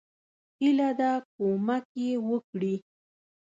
هیله 0.59 0.89
ده 0.99 1.11
کومک 1.33 1.85
یی 2.03 2.11
وکړي. 2.29 2.75